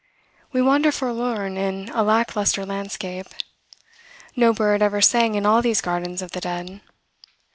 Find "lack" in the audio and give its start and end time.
2.01-2.35